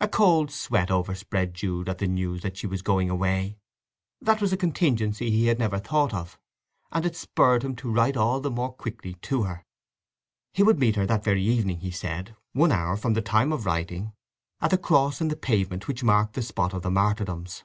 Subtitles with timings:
[0.00, 3.58] A cold sweat overspread Jude at the news that she was going away.
[4.20, 6.36] That was a contingency he had never thought of,
[6.90, 9.64] and it spurred him to write all the more quickly to her.
[10.52, 13.64] He would meet her that very evening, he said, one hour from the time of
[13.64, 14.12] writing,
[14.60, 17.62] at the cross in the pavement which marked the spot of the Martyrdoms.